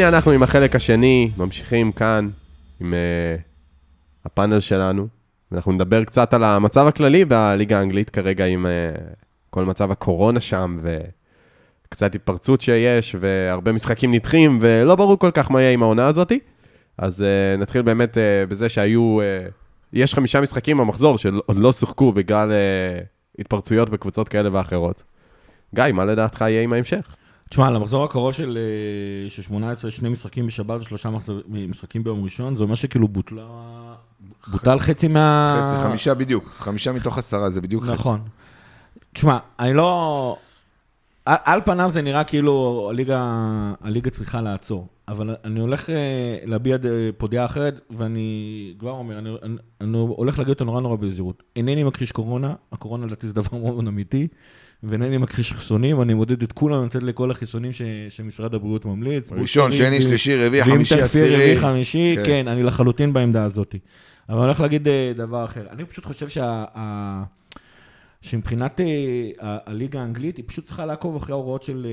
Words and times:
והנה 0.00 0.16
אנחנו 0.16 0.30
עם 0.30 0.42
החלק 0.42 0.76
השני, 0.76 1.30
ממשיכים 1.36 1.92
כאן 1.92 2.28
עם 2.80 2.94
uh, 2.94 3.40
הפאנל 4.24 4.60
שלנו. 4.60 5.06
ואנחנו 5.52 5.72
נדבר 5.72 6.04
קצת 6.04 6.34
על 6.34 6.44
המצב 6.44 6.86
הכללי 6.86 7.24
בליגה 7.24 7.78
האנגלית 7.78 8.10
כרגע 8.10 8.44
עם 8.44 8.66
uh, 8.66 8.98
כל 9.50 9.64
מצב 9.64 9.90
הקורונה 9.90 10.40
שם, 10.40 10.78
וקצת 10.82 12.14
התפרצות 12.14 12.60
שיש, 12.60 13.16
והרבה 13.20 13.72
משחקים 13.72 14.14
נדחים, 14.14 14.58
ולא 14.62 14.96
ברור 14.96 15.18
כל 15.18 15.30
כך 15.34 15.50
מה 15.50 15.60
יהיה 15.60 15.72
עם 15.72 15.82
העונה 15.82 16.06
הזאתי. 16.06 16.38
אז 16.98 17.20
uh, 17.20 17.60
נתחיל 17.60 17.82
באמת 17.82 18.16
uh, 18.16 18.50
בזה 18.50 18.68
שהיו, 18.68 19.18
uh, 19.20 19.50
יש 19.92 20.14
חמישה 20.14 20.40
משחקים 20.40 20.78
במחזור 20.78 21.18
שעוד 21.18 21.56
לא 21.56 21.72
שוחקו 21.72 22.12
בגלל 22.12 22.50
uh, 22.50 23.04
התפרצויות 23.38 23.90
בקבוצות 23.90 24.28
כאלה 24.28 24.48
ואחרות. 24.52 25.02
גיא, 25.74 25.84
מה 25.92 26.04
לדעתך 26.04 26.40
יהיה 26.40 26.62
עם 26.62 26.72
ההמשך? 26.72 27.16
תשמע, 27.50 27.70
למחזור 27.70 28.04
הקרוב 28.04 28.32
של, 28.32 28.58
של 29.28 29.42
18, 29.42 29.90
שני 29.90 30.08
משחקים 30.08 30.46
בשבת 30.46 30.80
ושלושה 30.80 31.10
משחקים 31.48 32.04
ביום 32.04 32.24
ראשון, 32.24 32.56
זה 32.56 32.62
אומר 32.62 32.74
שכאילו 32.74 33.08
בוטלה... 33.08 33.46
בוטל 34.46 34.78
חצי 34.78 35.08
מה... 35.08 35.66
חצי, 35.66 35.84
חמישה 35.88 36.14
בדיוק. 36.14 36.52
חמישה 36.56 36.92
מתוך 36.92 37.18
עשרה, 37.18 37.50
זה 37.50 37.60
בדיוק 37.60 37.84
חצי. 37.84 37.92
נכון. 37.92 38.20
תשמע, 39.12 39.38
אני 39.58 39.74
לא... 39.74 40.36
על, 41.24 41.36
על 41.44 41.60
פניו 41.60 41.90
זה 41.90 42.02
נראה 42.02 42.24
כאילו 42.24 42.86
הליגה, 42.90 43.22
הליגה 43.80 44.10
צריכה 44.10 44.40
לעצור, 44.40 44.86
אבל 45.08 45.36
אני 45.44 45.60
הולך 45.60 45.90
אה, 45.90 46.38
להביע 46.44 46.76
פה 47.18 47.28
דעה 47.28 47.44
אחרת, 47.44 47.80
ואני 47.90 48.74
כבר 48.78 48.90
אומר, 48.90 49.18
אני, 49.18 49.30
אני, 49.42 49.56
אני 49.80 49.98
הולך 49.98 50.38
להגיד 50.38 50.50
אותה 50.50 50.64
נורא 50.64 50.80
נורא 50.80 50.96
בזהירות. 50.96 51.42
אינני 51.56 51.84
מכחיש 51.84 52.12
קורונה, 52.12 52.54
הקורונה 52.72 53.06
לדעתי 53.06 53.26
זה 53.26 53.34
דבר 53.34 53.58
מאוד 53.58 53.86
אמיתי, 53.86 54.28
ואינני 54.82 55.18
מכחיש 55.18 55.52
חיסונים, 55.52 56.02
אני 56.02 56.14
מודד 56.14 56.42
את 56.42 56.52
כולם 56.52 56.84
לצאת 56.84 57.02
לכל 57.02 57.30
החיסונים 57.30 57.72
ש, 57.72 57.82
שמשרד 58.08 58.54
הבריאות 58.54 58.84
ממליץ. 58.84 59.32
ראשון, 59.32 59.72
שני, 59.72 60.02
שלישי, 60.02 60.46
רביעי, 60.46 60.64
חמישי, 60.64 61.02
עשירי. 61.02 61.34
רביעי, 61.34 61.56
חמישי, 61.56 62.14
כן. 62.16 62.24
כן, 62.24 62.48
אני 62.48 62.62
לחלוטין 62.62 63.12
בעמדה 63.12 63.44
הזאת. 63.44 63.74
אבל 64.28 64.38
אני 64.38 64.44
הולך 64.44 64.60
להגיד 64.60 64.88
אה, 64.88 65.12
דבר 65.16 65.44
אחר. 65.44 65.66
אני 65.70 65.84
פשוט 65.84 66.04
חושב 66.04 66.28
שה... 66.28 66.64
שמבחינת 68.22 68.80
uh, 68.80 69.42
הליגה 69.42 70.00
האנגלית, 70.00 70.36
היא 70.36 70.44
פשוט 70.48 70.64
צריכה 70.64 70.86
לעקוב 70.86 71.16
אחרי 71.16 71.32
ההוראות 71.32 71.62
של, 71.62 71.86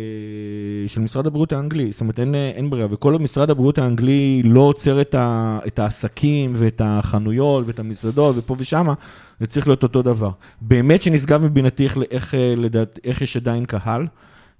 uh, 0.85 0.89
של 0.89 1.01
משרד 1.01 1.27
הבריאות 1.27 1.53
האנגלי. 1.53 1.91
זאת 1.91 2.01
אומרת, 2.01 2.19
אין, 2.19 2.35
אין 2.35 2.69
ברירה. 2.69 2.87
וכל 2.91 3.13
משרד 3.13 3.49
הבריאות 3.49 3.77
האנגלי 3.77 4.41
לא 4.45 4.59
עוצר 4.59 5.01
את, 5.01 5.15
ה, 5.15 5.59
את 5.67 5.79
העסקים 5.79 6.53
ואת 6.55 6.81
החנויות 6.85 7.67
ואת 7.67 7.79
המסעדות 7.79 8.35
ופה 8.37 8.55
ושמה, 8.57 8.93
זה 9.39 9.47
צריך 9.47 9.67
להיות 9.67 9.83
אותו 9.83 10.01
דבר. 10.01 10.31
באמת 10.61 11.01
שנשגב 11.01 11.45
מבינתי 11.45 11.83
איך, 11.83 11.97
איך, 12.11 12.33
לדעת, 12.57 12.99
איך 13.03 13.21
יש 13.21 13.37
עדיין 13.37 13.65
קהל. 13.65 14.07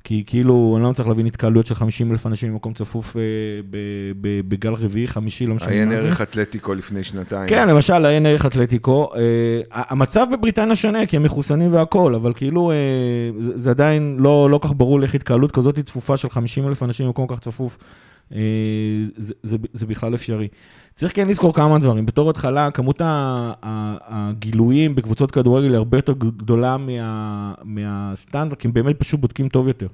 כי 0.03 0.23
כאילו, 0.27 0.73
אני 0.75 0.83
לא 0.83 0.89
מצליח 0.89 1.07
להבין 1.07 1.25
התקהלויות 1.25 1.65
של 1.65 1.75
50 1.75 2.11
אלף 2.11 2.25
אנשים 2.27 2.51
במקום 2.51 2.73
צפוף 2.73 3.17
אה, 3.17 3.21
בגל 4.47 4.73
רביעי, 4.73 5.07
חמישי, 5.07 5.45
לא 5.45 5.55
משנה 5.55 5.67
מה 5.67 5.73
זה. 5.73 5.79
עיין 5.79 5.91
ערך 5.91 6.21
אתלטיקו 6.21 6.73
לפני 6.73 7.03
שנתיים. 7.03 7.49
כן, 7.49 7.67
למשל, 7.67 8.05
עיין 8.05 8.25
ערך 8.25 8.45
אתלטיקו. 8.45 9.09
אה, 9.15 9.21
המצב 9.71 10.27
בבריטניה 10.31 10.75
שונה, 10.75 11.05
כי 11.05 11.15
הם 11.15 11.23
מחוסנים 11.23 11.73
והכול, 11.73 12.15
אבל 12.15 12.33
כאילו, 12.33 12.71
אה, 12.71 12.75
זה 13.39 13.69
עדיין 13.69 14.17
לא, 14.19 14.49
לא 14.49 14.59
כך 14.63 14.73
ברור 14.77 15.03
איך 15.03 15.15
התקהלות 15.15 15.51
כזאת 15.51 15.79
צפופה 15.79 16.17
של 16.17 16.29
50 16.29 16.67
אלף 16.67 16.83
אנשים 16.83 17.05
במקום 17.05 17.27
כך 17.27 17.39
צפוף. 17.39 17.77
זה, 18.31 19.33
זה, 19.43 19.57
זה 19.73 19.85
בכלל 19.85 20.15
אפשרי. 20.15 20.47
צריך 20.93 21.15
כן 21.15 21.27
לזכור 21.27 21.53
כמה 21.53 21.79
דברים. 21.79 22.05
בתור 22.05 22.29
התחלה, 22.29 22.71
כמות 22.71 23.01
הגילויים 23.03 24.95
בקבוצות 24.95 25.31
כדורגל 25.31 25.69
היא 25.69 25.77
הרבה 25.77 25.97
יותר 25.97 26.13
גדולה 26.13 26.77
מה, 26.77 27.53
מהסטנדרט, 27.63 28.59
כי 28.59 28.67
הם 28.67 28.73
באמת 28.73 28.99
פשוט 28.99 29.19
בודקים 29.19 29.49
טוב 29.49 29.67
יותר. 29.67 29.87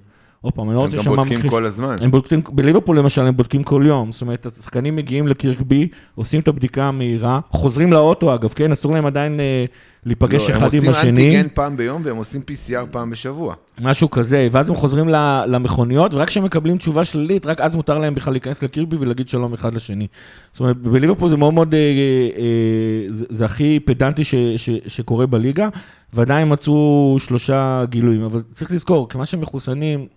עוד 0.43 0.53
פעם, 0.53 0.69
אני 0.69 0.75
לא 0.75 0.81
רוצה 0.81 0.97
לשמוע... 0.97 1.15
הם 1.15 1.23
גם 1.23 1.29
בודקים 1.29 1.49
כל 1.49 1.65
הזמן. 1.65 1.95
הם 2.01 2.11
בודקים, 2.11 2.41
בליברפול 2.51 2.97
למשל, 2.97 3.21
הם 3.21 3.37
בודקים 3.37 3.63
כל 3.63 3.83
יום. 3.85 4.11
זאת 4.11 4.21
אומרת, 4.21 4.45
השחקנים 4.45 4.95
מגיעים 4.95 5.27
לקירקבי, 5.27 5.87
עושים 6.15 6.39
את 6.39 6.47
הבדיקה 6.47 6.83
המהירה, 6.83 7.39
חוזרים 7.49 7.93
לאוטו 7.93 8.33
אגב, 8.33 8.53
כן? 8.55 8.71
אסור 8.71 8.93
להם 8.93 9.05
עדיין 9.05 9.39
אה, 9.39 9.65
להיפגש 10.05 10.49
לא, 10.49 10.55
אחד 10.55 10.73
עם 10.73 10.89
השני. 10.89 10.89
הם 10.89 10.91
עושים 10.91 11.09
אנטיגן 11.09 11.47
פעם 11.53 11.77
ביום 11.77 12.01
והם 12.05 12.15
עושים 12.15 12.41
PCR 12.47 12.85
פעם 12.91 13.09
בשבוע. 13.09 13.55
משהו 13.81 14.09
כזה, 14.11 14.47
ואז 14.51 14.69
הם 14.69 14.75
חוזרים 14.75 15.09
למכוניות, 15.47 16.13
ורק 16.13 16.27
כשהם 16.27 16.43
מקבלים 16.43 16.77
תשובה 16.77 17.05
שלילית, 17.05 17.45
רק 17.45 17.61
אז 17.61 17.75
מותר 17.75 17.97
להם 17.97 18.15
בכלל 18.15 18.33
להיכנס 18.33 18.63
לקירבי 18.63 18.97
ולהגיד 18.99 19.29
שלום 19.29 19.53
אחד 19.53 19.73
לשני. 19.73 20.07
זאת 20.51 20.59
אומרת, 20.59 20.77
בליברפול 20.77 21.29
זה 21.29 21.37
מאוד 21.37 21.53
מאוד, 21.53 21.73
אה, 21.73 21.79
אה, 21.79 23.05
זה, 23.09 23.25
זה 23.29 23.45
הכי 23.45 23.79
פדנטי 23.79 24.23
ש, 24.23 24.35
ש, 24.57 24.69
שקורה 24.87 25.27
בליגה, 25.27 25.69
ועדיין 26.13 26.53
מצאו 26.53 27.15
שלושה 27.19 27.83
גילויים. 27.89 28.23
אבל 28.23 28.41
צריך 28.51 28.71
לזכור, 28.71 29.09
כיוון 29.09 29.25
שהם 29.25 29.41
מחוסנים, 29.41 30.07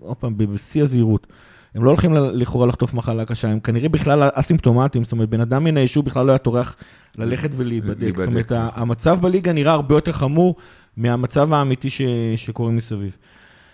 עוד 0.00 0.16
פעם, 0.16 0.34
בשיא 0.36 0.82
הזהירות. 0.82 1.26
הם 1.74 1.84
לא 1.84 1.90
הולכים 1.90 2.14
לכאורה 2.14 2.66
לחטוף 2.66 2.94
מחלה 2.94 3.24
קשה, 3.24 3.48
הם 3.48 3.60
כנראה 3.60 3.88
בכלל 3.88 4.28
אסימפטומטיים, 4.32 5.04
זאת 5.04 5.12
אומרת, 5.12 5.28
בן 5.28 5.40
אדם 5.40 5.64
מן 5.64 5.76
היישוב 5.76 6.04
בכלל 6.04 6.26
לא 6.26 6.32
היה 6.32 6.38
טורח 6.38 6.76
ללכת 7.18 7.50
ולהיבדק. 7.56 8.16
זאת 8.16 8.26
אומרת, 8.26 8.52
המצב 8.52 9.20
בליגה 9.20 9.52
נראה 9.52 9.72
הרבה 9.72 9.94
יותר 9.94 10.12
חמור 10.12 10.56
מהמצב 10.98 11.52
האמיתי 11.52 11.90
ש... 11.90 12.02
שקורה 12.36 12.70
מסביב. 12.70 13.16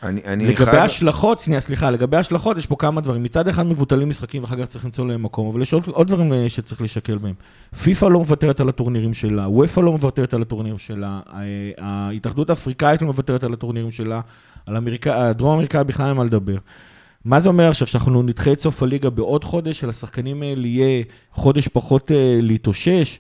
אני, 0.02 0.20
אני 0.24 0.46
לגבי 0.46 0.64
חייב... 0.64 0.82
השלכות, 0.82 1.40
שנייה, 1.40 1.60
סליחה, 1.60 1.90
לגבי 1.90 2.16
השלכות, 2.16 2.56
יש 2.56 2.66
פה 2.66 2.76
כמה 2.78 3.00
דברים. 3.00 3.22
מצד 3.22 3.48
אחד 3.48 3.66
מבוטלים 3.66 4.08
משחקים 4.08 4.42
ואחר 4.42 4.56
כך 4.56 4.64
צריך 4.64 4.84
למצוא 4.84 5.06
להם 5.06 5.22
מקום, 5.22 5.48
אבל 5.48 5.62
יש 5.62 5.72
עוד, 5.72 5.82
עוד 5.86 6.06
דברים 6.06 6.32
אה, 6.32 6.48
שצריך 6.48 6.82
לשקל 6.82 7.18
בהם. 7.18 7.34
פיפ"א 7.82 8.06
לא 8.06 8.18
מוותרת 8.18 8.60
על 8.60 8.68
הטורנירים 8.68 9.14
שלה, 9.14 9.48
וופ"א 9.48 9.80
לא 9.80 9.92
מוותרת 9.92 10.34
על 10.34 10.42
הטורנירים 10.42 10.78
שלה, 10.78 11.20
אה, 11.34 11.40
ההתאחדות 11.78 12.50
האפריקאית 12.50 13.02
לא 13.02 13.06
מוותרת 13.06 13.44
על 13.44 13.52
הטורנירים 13.52 13.92
שלה, 13.92 14.20
על 14.66 14.76
אמריקה, 14.76 15.32
דרום 15.32 15.52
אמריקה 15.54 15.82
בכלל 15.82 16.06
אין 16.06 16.16
מה 16.16 16.24
לדבר. 16.24 16.56
מה 17.24 17.40
זה 17.40 17.48
אומר 17.48 17.68
עכשיו, 17.68 17.86
שאנחנו 17.86 18.22
נדחה 18.22 18.52
את 18.52 18.60
סוף 18.60 18.82
הליגה 18.82 19.10
בעוד 19.10 19.44
חודש, 19.44 19.80
שלשחקנים 19.80 20.42
האלה 20.42 20.66
יהיה 20.66 21.04
חודש 21.32 21.68
פחות 21.68 22.10
אה, 22.12 22.38
להתאושש? 22.42 23.18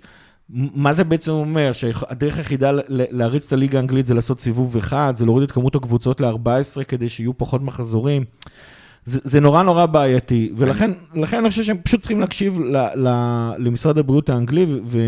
מה 0.50 0.92
זה 0.92 1.04
בעצם 1.04 1.32
אומר? 1.32 1.72
שהדרך 1.72 2.36
היחידה 2.36 2.70
להריץ 2.88 3.46
את 3.46 3.52
הליגה 3.52 3.78
האנגלית 3.78 4.06
זה 4.06 4.14
לעשות 4.14 4.40
סיבוב 4.40 4.76
אחד, 4.76 5.12
זה 5.16 5.24
להוריד 5.24 5.44
את 5.44 5.52
כמות 5.52 5.74
הקבוצות 5.74 6.20
ל-14 6.20 6.84
כדי 6.88 7.08
שיהיו 7.08 7.38
פחות 7.38 7.62
מחזורים. 7.62 8.24
זה, 9.04 9.20
זה 9.24 9.40
נורא 9.40 9.62
נורא 9.62 9.86
בעייתי, 9.86 10.52
ולכן 10.56 10.90
לכן 11.14 11.38
אני 11.38 11.50
חושב 11.50 11.62
שהם 11.62 11.78
פשוט 11.84 12.00
צריכים 12.00 12.20
להקשיב 12.20 12.60
ל, 12.60 12.76
ל, 12.76 13.08
למשרד 13.58 13.98
הבריאות 13.98 14.28
האנגלי 14.28 14.66
ו, 14.84 14.98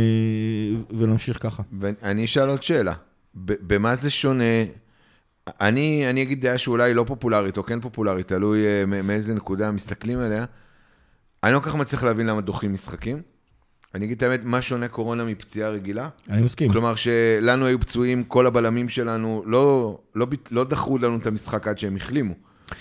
ולהמשיך 0.90 1.42
ככה. 1.42 1.62
ואני 1.80 2.24
אשאל 2.24 2.48
עוד 2.48 2.62
שאלה, 2.62 2.92
במה 3.34 3.94
זה 3.94 4.10
שונה? 4.10 4.44
אני, 5.60 6.10
אני 6.10 6.22
אגיד 6.22 6.40
דעה 6.40 6.58
שאולי 6.58 6.94
לא 6.94 7.04
פופולרית 7.06 7.56
או 7.56 7.62
כן 7.62 7.80
פופולרית, 7.80 8.28
תלוי 8.28 8.64
uh, 8.82 8.86
מאיזה 8.86 9.34
נקודה 9.34 9.70
מסתכלים 9.70 10.18
עליה. 10.18 10.44
אני 11.44 11.52
לא 11.52 11.58
כל 11.58 11.70
כך 11.70 11.74
מצליח 11.74 12.04
להבין 12.04 12.26
למה 12.26 12.40
דוחים 12.40 12.74
משחקים. 12.74 13.22
אני 13.94 14.04
אגיד 14.04 14.16
את 14.16 14.22
האמת, 14.22 14.40
מה 14.44 14.62
שונה 14.62 14.88
קורונה 14.88 15.24
מפציעה 15.24 15.70
רגילה? 15.70 16.08
אני 16.30 16.42
מסכים. 16.42 16.72
כלומר, 16.72 16.94
שלנו 16.94 17.66
היו 17.66 17.80
פצועים, 17.80 18.24
כל 18.24 18.46
הבלמים 18.46 18.88
שלנו, 18.88 19.42
לא, 19.46 19.98
לא, 20.14 20.26
לא 20.50 20.64
דחו 20.64 20.98
לנו 20.98 21.16
את 21.16 21.26
המשחק 21.26 21.68
עד 21.68 21.78
שהם 21.78 21.96
החלימו. 21.96 22.34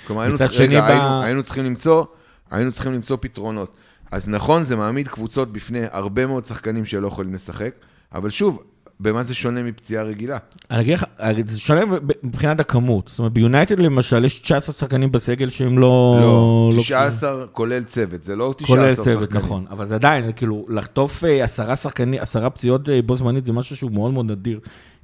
כלומר, 0.08 0.22
היינו, 0.22 0.38
צריך, 0.38 0.60
רגע, 0.60 0.82
ב... 0.82 0.84
היינו, 0.84 1.22
היינו, 1.24 1.44
צריכים 1.44 1.66
למצוא, 1.66 2.06
היינו 2.52 2.72
צריכים 2.72 2.94
למצוא 2.94 3.18
פתרונות. 3.22 3.76
אז 4.12 4.30
נכון, 4.30 4.64
זה 4.64 4.76
מעמיד 4.76 5.08
קבוצות 5.08 5.52
בפני 5.54 5.82
הרבה 5.92 6.26
מאוד 6.26 6.46
שחקנים 6.46 6.86
שלא 6.86 7.08
יכולים 7.08 7.34
לשחק, 7.34 7.72
אבל 8.14 8.30
שוב, 8.30 8.64
במה 9.00 9.24
זה 9.24 9.34
שונה 9.34 9.64
מפציעה 9.64 10.04
רגילה? 10.04 10.38
אני 10.72 10.82
אגיד 10.82 10.94
לך, 10.94 11.06
זה 11.48 11.60
שונה 11.60 11.82
מבחינת 12.24 12.60
הכמות. 12.60 13.08
זאת 13.08 13.20
אומרת, 13.20 13.34
ביונייטד 13.34 13.80
למשל, 13.80 14.26
יש 14.26 14.40
19 14.40 14.76
שחקנים 14.76 15.12
בסגל 15.12 15.50
שהם 15.50 15.78
לא... 15.78 16.18
לא, 16.22 16.82
19 16.82 17.34
לא... 17.34 17.46
כולל 17.52 17.84
צוות, 17.84 18.24
זה 18.24 18.36
לא 18.36 18.54
19 18.58 18.76
כולל 18.78 18.96
שחקנים. 18.96 19.16
כולל 19.16 19.28
צוות, 19.28 19.32
נכון. 19.34 19.66
אבל 19.70 19.86
זה 19.86 19.96
עדיין, 19.96 20.32
כאילו, 20.36 20.66
לחטוף 20.70 21.24
אה, 21.24 21.44
עשרה 21.44 21.76
שחקנים, 21.76 22.22
עשרה 22.22 22.50
פציעות 22.50 22.90
אה, 22.90 23.02
בו 23.02 23.16
זמנית, 23.16 23.46
זה 23.46 23.54
משהו 23.54 23.76
שהוא 23.76 23.92
מאוד 23.92 24.14
מאוד 24.14 24.32
נדיר, 24.32 24.60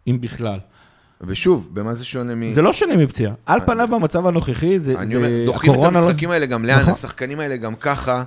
אם 0.08 0.22
בכלל. 0.22 0.60
ושוב, 1.22 1.70
במה 1.74 1.94
זה 1.94 2.06
שונה 2.06 2.36
מ... 2.36 2.52
זה 2.52 2.62
לא 2.62 2.74
שונה 2.74 2.98
מפציעה. 2.98 3.34
על 3.46 3.60
פניו 3.66 3.88
במצב 3.92 4.28
הנוכחי, 4.28 4.80
זה... 4.80 5.00
אני 5.00 5.16
אומר, 5.16 5.28
דוחים 5.46 5.74
את 5.74 5.78
לא- 5.78 5.88
המשחקים 5.88 6.32
האלה 6.32 6.46
גם 6.46 6.66
לאן, 6.66 6.80
נכון. 6.80 6.92
השחקנים 6.92 7.40
האלה 7.40 7.58
גם 7.58 7.76
ככה... 7.76 8.24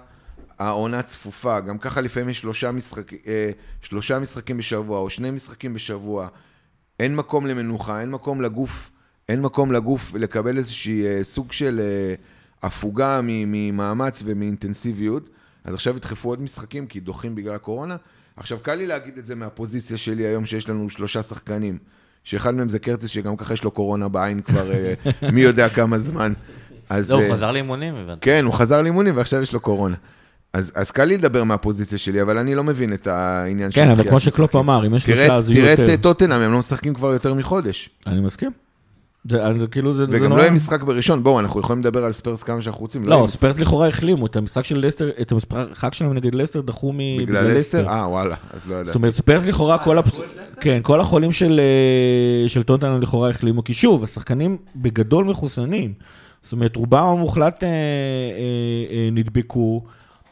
העונה 0.58 1.02
צפופה, 1.02 1.60
גם 1.60 1.78
ככה 1.78 2.00
לפעמים 2.00 2.28
יש 2.28 2.40
שלושה, 2.40 2.70
משחק, 2.70 3.12
אה, 3.26 3.50
שלושה 3.80 4.18
משחקים 4.18 4.56
בשבוע 4.56 4.98
או 4.98 5.10
שני 5.10 5.30
משחקים 5.30 5.74
בשבוע, 5.74 6.28
אין 7.00 7.16
מקום 7.16 7.46
למנוחה, 7.46 8.00
אין 8.00 8.10
מקום 8.10 8.40
לגוף, 8.40 8.90
אין 9.28 9.42
מקום 9.42 9.72
לגוף 9.72 10.14
לקבל 10.14 10.58
איזושהי 10.58 11.06
אה, 11.06 11.24
סוג 11.24 11.52
של 11.52 11.80
אה, 11.80 12.14
הפוגה 12.62 13.20
ממאמץ 13.22 14.22
ומאינטנסיביות, 14.24 15.30
אז 15.64 15.74
עכשיו 15.74 15.96
ידחפו 15.96 16.28
עוד 16.28 16.42
משחקים 16.42 16.86
כי 16.86 17.00
דוחים 17.00 17.34
בגלל 17.34 17.54
הקורונה. 17.54 17.96
עכשיו, 18.36 18.58
קל 18.62 18.74
לי 18.74 18.86
להגיד 18.86 19.18
את 19.18 19.26
זה 19.26 19.34
מהפוזיציה 19.34 19.96
שלי 19.96 20.26
היום, 20.26 20.46
שיש 20.46 20.68
לנו 20.68 20.90
שלושה 20.90 21.22
שחקנים, 21.22 21.78
שאחד 22.24 22.54
מהם 22.54 22.68
זה 22.68 22.78
קרטיס, 22.78 23.10
שגם 23.10 23.36
ככה 23.36 23.54
יש 23.54 23.64
לו 23.64 23.70
קורונה 23.70 24.08
בעין 24.08 24.42
כבר 24.42 24.70
מי 25.32 25.40
יודע 25.40 25.68
כמה 25.68 25.98
זמן. 25.98 26.32
אז... 26.88 27.10
לא, 27.10 27.16
הוא 27.16 27.34
חזר 27.34 27.52
לאימונים, 27.52 27.94
הבנתי. 27.94 28.20
כן, 28.20 28.44
הוא 28.44 28.54
חזר 28.54 28.82
לאימונים 28.82 29.16
ועכשיו 29.16 29.42
יש 29.42 29.52
לו 29.52 29.60
קורונה. 29.60 29.96
אז, 30.54 30.72
אז 30.74 30.90
קל 30.90 31.04
לי 31.04 31.16
לדבר 31.16 31.44
מהפוזיציה 31.44 31.98
שלי, 31.98 32.22
אבל 32.22 32.38
אני 32.38 32.54
לא 32.54 32.64
מבין 32.64 32.92
את 32.92 33.06
העניין 33.06 33.70
של... 33.70 33.80
כן, 33.80 33.90
אבל 33.90 34.08
כמו 34.08 34.20
שקלופ 34.20 34.56
אמר, 34.56 34.86
אם 34.86 34.94
יש 34.94 35.02
שלושה, 35.02 35.36
אז 35.36 35.50
יהיו 35.50 35.64
יותר. 35.66 35.84
תראה 35.84 35.94
את 35.94 36.02
טוטנאם, 36.02 36.40
הם 36.40 36.52
לא 36.52 36.58
משחקים 36.58 36.94
כבר 36.94 37.12
יותר 37.12 37.34
מחודש. 37.34 37.90
אני 38.06 38.20
מסכים. 38.20 38.50
זה, 39.24 39.38
זה 39.58 39.66
כאילו, 39.66 39.92
זה, 39.94 40.06
זה 40.06 40.12
וגם 40.16 40.24
נורא... 40.24 40.36
לא 40.36 40.42
יהיה 40.42 40.52
משחק 40.52 40.82
בראשון, 40.82 41.22
בואו, 41.22 41.40
אנחנו 41.40 41.60
יכולים 41.60 41.82
לדבר 41.82 42.04
על 42.04 42.12
ספרס 42.12 42.42
כמה 42.42 42.62
שאנחנו 42.62 42.80
רוצים. 42.80 43.06
לא, 43.06 43.14
יהיה 43.14 43.28
ספיירס 43.28 43.60
לכאורה 43.60 43.88
החלימו, 43.88 44.26
את 44.26 44.36
המשחק 44.36 44.64
של 44.64 44.86
לסטר, 44.86 45.10
את 45.20 45.32
המשחק 45.32 45.94
שלהם 45.94 46.14
נגד 46.14 46.34
לסטר 46.34 46.60
דחו 46.60 46.92
מ- 46.92 47.18
בגלל 47.18 47.54
לסטר? 47.54 47.88
אה, 47.88 48.08
וואלה, 48.08 48.34
אז 48.52 48.68
לא 48.68 48.76
זאת 48.76 48.82
ידעתי. 48.82 48.98
אומרת, 48.98 49.12
ספיירס 49.14 49.46
לכאורה, 49.46 49.78
כל 49.78 49.98
הפצ... 49.98 50.20
כן, 50.60 50.78
כל 50.82 51.00
החולים 51.00 51.32
של, 51.32 51.60
אה, 52.44 52.48
של 52.48 52.62
טוטנאם 52.62 53.00
לכאורה 53.00 53.30
החלימו, 53.30 53.64
כי 53.64 53.74
שוב, 53.74 54.04
השחקנים 54.04 54.56
בגדול 54.76 55.24
מחוסנים. 55.24 55.92
זאת 56.42 56.52
אומרת, 56.52 56.76
רובם 56.76 57.04
המוחלט 57.04 57.64
אה, 57.64 57.68
אה, 57.68 57.74
אה, 58.90 59.08
נדבקו. 59.12 59.82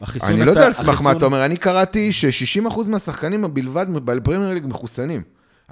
החיסון 0.02 0.30
אני 0.30 0.38
לא 0.38 0.44
עשה- 0.44 0.50
יודע 0.50 0.66
על 0.66 0.72
סמך 0.72 1.02
מה 1.02 1.12
אתה 1.12 1.26
אומר, 1.26 1.44
אני 1.44 1.56
קראתי 1.56 2.12
ש-60% 2.12 2.88
מהשחקנים 2.88 3.44
בלבד 3.54 3.86
בפרמייר 3.94 4.52
ליג 4.54 4.66
מחוסנים. 4.66 5.22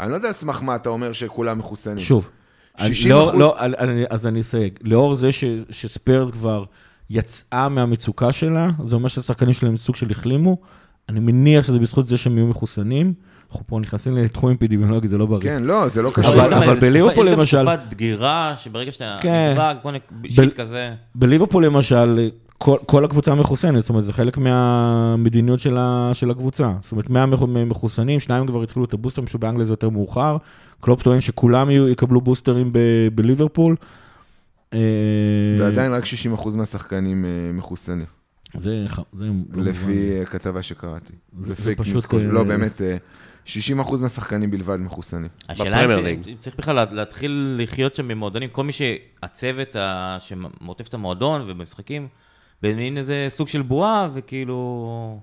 אני 0.01 0.11
לא 0.11 0.17
יודע 0.17 0.29
על 0.29 0.35
סמך 0.35 0.63
מה 0.63 0.77
אתה 0.77 0.89
אומר 0.91 1.13
שכולם 1.13 1.59
מחוסנים. 1.59 1.99
שוב, 1.99 2.29
60 2.79 3.11
לאור- 3.13 3.29
אחוז- 3.31 3.39
לא, 3.41 3.55
אני- 3.59 4.05
אז 4.11 4.27
אני 4.27 4.41
אסייג. 4.41 4.73
לאור 4.83 5.15
זה 5.15 5.33
ש- 5.33 5.45
שספיירס 5.71 6.31
כבר 6.31 6.65
יצאה 7.11 7.69
מהמצוקה 7.69 8.33
שלה, 8.33 8.71
זה 8.85 8.95
אומר 8.95 9.09
שהשחקנים 9.09 9.55
שלהם 9.55 9.77
סוג 9.77 9.97
של 9.97 10.11
החלימו. 10.11 10.57
אני 11.09 11.21
מניח 11.21 11.67
שזה 11.67 11.79
בזכות 11.79 12.07
זה 12.07 12.17
שהם 12.17 12.37
יהיו 12.39 12.47
מחוסנים. 12.47 13.13
אנחנו 13.51 13.67
פה 13.67 13.81
נכנסים 13.81 14.17
לתחום 14.17 14.51
אפידמיולוגי, 14.53 15.09
זה 15.09 15.19
לא 15.19 15.27
בריא. 15.27 15.43
כן, 15.43 15.63
לא, 15.63 15.89
זה 15.89 16.03
לא 16.03 16.09
אבל- 16.09 16.23
קשור. 16.23 16.35
אבל 16.47 16.63
איזה 16.63 16.81
בליברפול 16.81 17.29
למשל- 17.29 17.57
יש 17.59 17.65
גם 17.67 17.77
תקופת 17.77 17.91
דגירה, 17.95 18.55
שברגע 18.57 18.93
שאתה 18.93 19.19
כן. 19.21 19.51
נדבק, 19.53 19.77
כל 19.83 19.89
מיני 19.89 19.99
ב- 20.21 20.31
shit 20.31 20.61
כזה. 20.61 20.95
בליברפול 21.15 21.67
למשל, 21.67 22.31
כל, 22.63 22.77
כל 22.87 23.05
הקבוצה 23.05 23.35
מחוסנת, 23.35 23.81
זאת 23.83 23.89
אומרת, 23.91 24.05
זה 24.05 24.13
חלק 24.13 24.39
מהמדיניות 24.39 25.61
של, 25.61 25.77
ה, 25.79 26.11
של 26.15 26.31
הקבוצה. 26.31 26.73
זאת 26.83 26.93
אומרת, 26.93 27.11
100 27.11 27.27
מח- 27.27 27.43
מחוסנים, 27.67 28.21
שניים 28.21 28.47
כבר 28.47 28.63
התחילו 28.63 28.85
את 28.85 28.95
הבוסטרים, 28.95 29.27
פשוט 29.27 29.41
באנגליה 29.41 29.67
זה 29.67 29.73
יותר 29.73 29.89
מאוחר. 29.89 30.37
קלופ 30.81 31.03
טוען 31.03 31.21
שכולם 31.21 31.71
יהיו, 31.71 31.89
יקבלו 31.89 32.21
בוסטרים 32.21 32.73
ב, 32.73 32.79
בליברפול. 33.15 33.77
אה, 34.75 34.79
ועדיין 35.59 35.93
רק 35.93 36.05
60% 36.05 36.09
מהשחקנים 36.57 37.25
אה, 37.25 37.31
מחוסנים. 37.55 38.07
זה, 38.57 38.87
זה 39.13 39.25
לא. 39.55 39.63
לפי 39.63 40.19
אה, 40.21 40.25
כתבה 40.25 40.63
שקראתי. 40.63 41.13
זה- 41.39 41.47
זה 41.47 41.53
בפייק 41.53 41.79
פשוט, 41.79 41.93
news 41.93 42.07
כלשהו. 42.07 42.29
אה, 42.29 42.35
לא, 42.35 42.45
באמת, 42.45 42.83
אה, 42.83 42.97
60% 43.47 43.51
מהשחקנים 44.03 44.51
בלבד 44.51 44.77
מחוסנים. 44.77 45.29
השאלה 45.49 45.85
אם 45.85 46.21
צריך- 46.39 46.57
בכלל 46.59 46.87
להתחיל 46.93 47.57
לחיות 47.63 47.95
שם 47.95 48.09
במועדונים, 48.09 48.49
כל 48.53 48.65
מי 48.65 48.73
שהצוות 48.73 49.77
ה- 49.77 50.17
שמעוטף 50.21 50.89
את 50.89 50.95
המועדון 50.95 51.43
ובמשחקים, 51.47 52.09
במין 52.63 52.99
איזה 52.99 53.27
סוג 53.29 53.49
של 53.49 53.63
בועה, 53.63 54.09
וכאילו... 54.15 55.21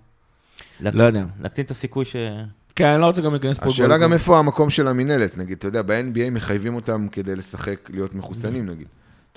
לא 0.79 1.03
יודע. 1.03 1.23
להקטין 1.41 1.65
את 1.65 1.71
הסיכוי 1.71 2.05
ש... 2.05 2.15
כן, 2.75 2.85
אני 2.85 3.01
לא 3.01 3.05
רוצה 3.05 3.21
גם 3.21 3.31
להיכנס 3.31 3.57
פה. 3.57 3.65
השאלה 3.65 3.97
גם 3.97 4.13
איפה 4.13 4.39
המקום 4.39 4.69
של 4.69 4.87
המינהלת, 4.87 5.37
נגיד, 5.37 5.57
אתה 5.57 5.67
יודע, 5.67 5.81
ב-NBA 5.81 6.31
מחייבים 6.31 6.75
אותם 6.75 7.07
כדי 7.11 7.35
לשחק, 7.35 7.89
להיות 7.89 8.15
מחוסנים, 8.15 8.69
נגיד. 8.69 8.87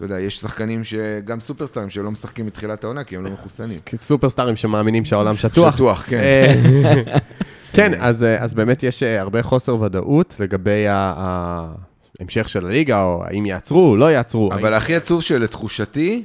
אתה 0.01 0.05
יודע, 0.05 0.21
יש 0.21 0.39
שחקנים 0.39 0.85
שגם 0.85 1.41
סופרסטארים 1.41 1.91
שלא 1.91 2.11
משחקים 2.11 2.47
מתחילת 2.47 2.85
העונה 2.85 3.05
כי 3.05 3.17
הם 3.17 3.25
לא 3.25 3.31
מחוסנים. 3.31 3.81
סופרסטארים 3.95 4.57
שמאמינים 4.57 5.05
שהעולם 5.05 5.37
שטוח. 5.43 5.75
שטוח, 5.75 6.05
כן. 6.07 6.21
אה, 6.21 7.03
כן, 7.77 7.93
אז, 8.01 8.23
אה, 8.23 8.43
אז 8.43 8.55
באמת 8.55 8.83
יש 8.83 9.03
אה, 9.03 9.21
הרבה 9.21 9.43
חוסר 9.43 9.81
ודאות 9.81 10.35
לגבי 10.39 10.85
ההמשך 10.89 12.49
של 12.49 12.67
הליגה, 12.67 13.03
או 13.03 13.25
האם 13.25 13.47
יעצרו, 13.47 13.97
לא 13.97 14.13
יעצרו. 14.13 14.53
אבל 14.53 14.75
הכי 14.75 14.95
עצוב 14.95 15.23
שלתחושתי, 15.23 16.25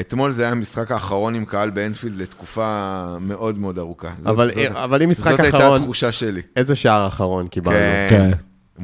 אתמול 0.00 0.30
זה 0.30 0.42
היה 0.42 0.50
המשחק 0.52 0.90
האחרון 0.90 1.34
עם 1.34 1.44
קהל 1.44 1.70
באנפילד 1.70 2.16
לתקופה 2.16 3.04
מאוד 3.20 3.58
מאוד 3.58 3.78
ארוכה. 3.78 4.12
זאת- 4.18 4.28
אבל, 4.28 4.50
זאת- 4.54 4.72
אבל 4.72 5.02
אם 5.02 5.10
משחק 5.10 5.30
זאת 5.30 5.40
הייתה 5.40 5.58
אחרון, 5.58 5.76
התחושה 5.80 6.12
שלי. 6.12 6.42
איזה 6.56 6.74
שער 6.76 7.06
אחרון 7.06 7.48
קיבלנו? 7.48 7.76
כן, 8.10 8.30
כן. 8.30 8.30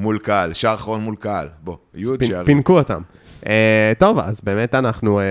מול 0.01 0.19
קהל, 0.19 0.53
שער 0.53 0.75
אחרון 0.75 1.01
מול 1.01 1.17
קהל. 1.17 1.49
בוא, 1.65 1.77
יהיו 1.95 2.11
עוד 2.11 2.25
שערים. 2.25 2.47
פינקו 2.47 2.79
אותם. 2.79 3.03
אה, 3.47 3.93
טוב, 3.99 4.19
אז 4.19 4.41
באמת 4.43 4.75
אנחנו 4.75 5.21
אה, 5.21 5.25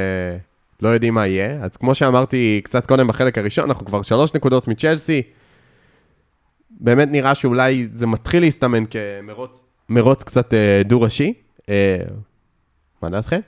לא 0.82 0.90
יודעים 0.90 1.14
מה 1.14 1.28
יהיה. 1.28 1.60
אז 1.64 1.78
כמו 1.78 1.96
שאמרתי 1.96 2.62
קצת 2.64 2.86
קודם 2.86 3.08
בחלק 3.08 3.38
הראשון, 3.38 3.66
אנחנו 3.70 3.86
כבר 3.86 4.02
שלוש 4.02 4.34
נקודות 4.34 4.68
מצ'לסי. 4.68 5.22
באמת 6.80 7.08
נראה 7.12 7.36
שאולי 7.36 7.88
זה 7.94 8.08
מתחיל 8.08 8.44
להסתמן 8.44 8.84
כמרוץ 8.90 9.64
מרוץ 9.90 10.24
קצת 10.24 10.54
אה, 10.54 10.82
דו-ראשי. 10.86 11.34
אה, 11.70 11.98
מה 13.02 13.10
דעתכם? 13.10 13.40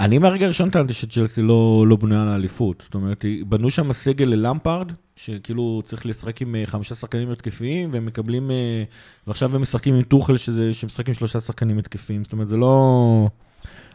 אני 0.00 0.18
מהרגע 0.18 0.44
הראשון 0.44 0.70
טענתי 0.70 0.92
שצ'לסי 0.92 1.42
לא, 1.42 1.84
לא 1.88 1.96
בנויה 1.96 2.24
לאליפות. 2.24 2.82
זאת 2.84 2.94
אומרת, 2.94 3.24
בנו 3.46 3.70
שם 3.70 3.92
סגל 3.92 4.24
ללמפארד, 4.24 4.92
שכאילו 5.16 5.80
צריך 5.84 6.06
לשחק 6.06 6.42
עם 6.42 6.54
אה, 6.54 6.66
חמישה 6.66 6.94
שחקנים 6.94 7.30
התקפיים, 7.30 7.88
והם 7.92 8.06
מקבלים... 8.06 8.50
אה, 8.50 8.84
ועכשיו 9.26 9.54
הם 9.54 9.62
משחקים 9.62 9.94
עם 9.94 10.02
טוחל, 10.02 10.36
שמשחק 10.72 11.08
עם 11.08 11.14
שלושה 11.14 11.40
שחקנים 11.40 11.78
התקפיים. 11.78 12.24
זאת 12.24 12.32
אומרת, 12.32 12.48
זה 12.48 12.56
לא... 12.56 13.28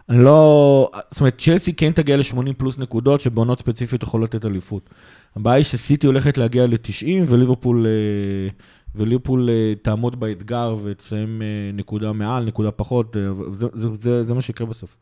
אני 0.09 0.23
לא... 0.23 0.89
זאת 1.11 1.19
אומרת, 1.19 1.37
צ'לסי 1.37 1.73
כן 1.73 1.91
תגיע 1.91 2.17
ל-80 2.17 2.53
פלוס 2.57 2.77
נקודות, 2.77 3.21
שבעונות 3.21 3.59
ספציפיות 3.59 4.03
יכולות 4.03 4.35
לתת 4.35 4.45
אליפות. 4.45 4.89
הבעיה 5.35 5.55
היא 5.55 5.65
שסיטי 5.65 6.07
הולכת 6.07 6.37
להגיע 6.37 6.67
ל-90, 6.67 7.07
וליברפול... 7.27 7.85
אה, 7.85 8.49
וליברפול 8.95 9.49
תעמוד 9.81 10.19
באתגר 10.19 10.75
ותסיים 10.83 11.41
נקודה 11.73 12.13
מעל, 12.13 12.45
נקודה 12.45 12.71
פחות, 12.71 13.15
זה, 13.51 13.65
זה, 13.73 13.87
זה, 13.99 14.23
זה 14.23 14.33
מה 14.33 14.41
שיקרה 14.41 14.67
בסוף. 14.67 14.97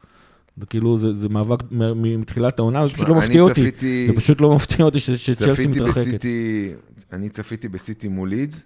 זה 0.58 0.66
כאילו, 0.66 0.98
זה, 0.98 1.14
זה 1.14 1.30
מאבק 1.30 1.60
מתחילת 2.18 2.60
העונה, 2.60 2.88
זה 2.88 2.94
פשוט 2.94 3.08
לא 3.08 3.16
מפתיע 3.16 3.42
אותי. 3.42 3.62
צפיתי- 3.62 4.08
זה 4.10 4.16
פשוט 4.16 4.42
לא 4.42 4.56
מפתיע 4.56 4.86
אותי 4.86 5.00
שצ'לסי 5.00 5.68
מתרחקת. 5.68 5.98
בסיטי, 5.98 6.72
אני 7.14 7.30
צפיתי 7.30 7.68
בסיטי 7.68 8.08
מול 8.08 8.30
לידס, 8.30 8.66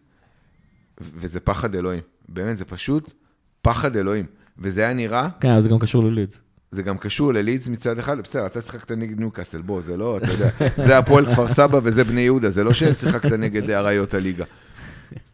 וזה 1.02 1.40
פחד 1.40 1.76
אלוהים. 1.76 2.02
באמת, 2.30 2.58
זה 2.58 2.66
פשוט 2.66 3.14
פחד 3.62 3.96
אלוהים. 3.98 4.26
וזה 4.60 4.82
היה 4.82 4.94
נראה, 4.94 5.28
כן, 5.40 5.62
זה 5.62 5.70
גם 5.70 5.80
קשור 5.80 6.04
ללידס. 6.04 6.36
זה 6.72 6.82
גם 6.84 6.98
קשור 6.98 7.34
ללידס 7.34 7.68
מצד 7.70 8.00
אחד, 8.00 8.22
בסדר, 8.22 8.46
אתה 8.46 8.62
שיחקת 8.62 8.92
נגד 8.92 9.20
ניוקאסל, 9.20 9.62
בוא, 9.62 9.82
זה 9.82 9.98
לא, 9.98 10.18
אתה 10.18 10.32
יודע, 10.32 10.50
זה 10.78 10.98
הפועל 10.98 11.26
כפר 11.32 11.48
סבא 11.48 11.80
וזה 11.84 12.04
בני 12.04 12.22
יהודה, 12.22 12.50
זה 12.50 12.64
לא 12.64 12.74
ששיחקת 12.74 13.32
נגד 13.32 13.70
אריות 13.70 14.13
הליגה. 14.13 14.46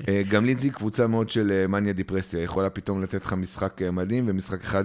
אה, 0.07 0.21
גם 0.29 0.45
לידס 0.45 0.63
היא 0.63 0.71
קבוצה 0.71 1.07
מאוד 1.07 1.29
של 1.29 1.51
אה, 1.51 1.67
מניה 1.67 1.93
דיפרסיה, 1.93 2.43
יכולה 2.43 2.69
פתאום 2.69 3.03
לתת 3.03 3.25
לך 3.25 3.33
משחק 3.33 3.81
אה, 3.81 3.91
מדהים 3.91 4.23
ומשחק 4.27 4.63
אחד, 4.63 4.83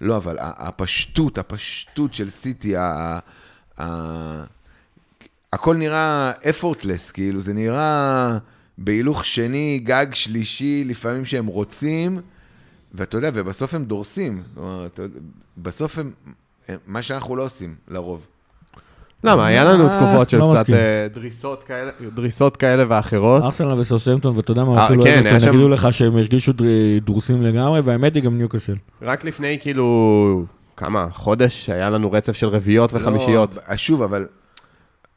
לא, 0.00 0.16
אבל 0.16 0.36
הפשטות, 0.40 1.38
הפשטות 1.38 2.14
של 2.14 2.30
סיטי, 2.30 2.76
ה- 2.76 3.18
ה- 3.80 4.44
הכל 5.52 5.76
נראה 5.76 6.32
effortless, 6.32 7.12
כאילו, 7.12 7.40
זה 7.40 7.52
נראה 7.54 8.38
בהילוך 8.78 9.24
שני, 9.24 9.80
גג 9.84 10.06
שלישי, 10.12 10.84
לפעמים 10.84 11.24
שהם 11.24 11.46
רוצים, 11.46 12.20
ואתה 12.94 13.16
יודע, 13.16 13.30
ובסוף 13.34 13.74
הם 13.74 13.84
דורסים. 13.84 14.42
כלומר, 14.54 14.88
בסוף 15.58 15.98
הם, 15.98 16.12
הם, 16.68 16.78
מה 16.86 17.02
שאנחנו 17.02 17.36
לא 17.36 17.42
עושים, 17.44 17.74
לרוב. 17.88 18.26
למה? 19.24 19.46
היה 19.46 19.64
לנו 19.64 19.88
אה, 19.88 19.92
תקופות 19.96 20.30
של 20.30 20.38
לא 20.38 20.54
קצת. 20.62 20.70
אה, 20.70 21.06
דריסות 21.14 21.64
כאלה- 21.64 21.90
דריסות 22.14 22.56
כאלה 22.56 22.84
ואחרות. 22.88 23.42
ארסנל 23.42 23.72
וסוסמפטון, 23.72 24.36
ואתה 24.36 24.50
יודע 24.50 24.64
מה, 24.64 24.78
אה, 24.78 24.86
אפילו 24.86 25.02
כן, 25.02 25.10
אברטון 25.10 25.26
היה 25.26 25.40
שם- 25.40 25.48
יגידו 25.48 25.68
לך 25.68 25.88
שהם 25.92 26.16
הרגישו 26.16 26.52
דר- 26.52 26.64
דרוסים 27.04 27.42
לגמרי, 27.42 27.80
והאמת 27.80 28.14
היא 28.14 28.22
גם 28.22 28.38
ניוקאסל. 28.38 28.74
רק 29.02 29.24
לפני 29.24 29.58
כאילו, 29.60 30.44
כמה, 30.76 31.06
חודש, 31.12 31.70
היה 31.70 31.90
לנו 31.90 32.12
רצף 32.12 32.32
של 32.32 32.48
רביעיות 32.48 32.90
וחמישיות. 32.94 33.56
לא, 33.70 33.76
שוב, 33.76 34.02
אבל 34.02 34.26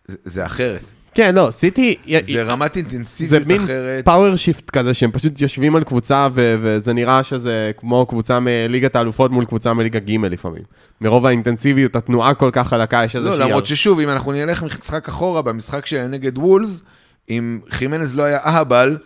זה 0.07 0.45
אחרת. 0.45 0.83
כן, 1.13 1.35
לא, 1.35 1.47
סיטי, 1.51 1.95
זה 2.21 2.43
רמת 2.43 2.73
זה 2.73 2.79
אינטנסיביות 2.79 3.47
מין 3.47 3.63
אחרת. 3.63 4.05
power 4.05 4.35
shift 4.35 4.69
כזה, 4.69 4.93
שהם 4.93 5.11
פשוט 5.11 5.41
יושבים 5.41 5.75
על 5.75 5.83
קבוצה, 5.83 6.27
ו- 6.33 6.55
וזה 6.61 6.93
נראה 6.93 7.23
שזה 7.23 7.71
כמו 7.77 8.05
קבוצה 8.05 8.39
מליגת 8.39 8.95
האלופות 8.95 9.31
מול 9.31 9.45
קבוצה 9.45 9.73
מליגה 9.73 9.99
ג' 9.99 10.25
לפעמים. 10.25 10.63
מרוב 11.01 11.25
האינטנסיביות, 11.25 11.95
התנועה 11.95 12.33
כל 12.33 12.49
כך 12.53 12.67
חלקה, 12.67 13.03
יש 13.05 13.15
לא, 13.15 13.19
איזושהי... 13.19 13.39
למרות 13.39 13.65
ששוב, 13.65 13.99
אם 13.99 14.09
אנחנו 14.09 14.31
נלך 14.31 14.63
משחק 14.63 15.07
אחורה, 15.07 15.41
במשחק 15.41 15.85
שהיה 15.85 16.07
נגד 16.07 16.37
וולס, 16.37 16.81
אם 17.31 17.59
חימנז 17.69 18.15
לא 18.15 18.23
היה 18.23 18.39
אהבל, 18.45 18.97